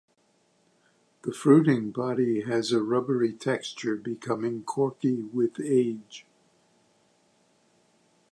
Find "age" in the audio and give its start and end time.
5.63-6.25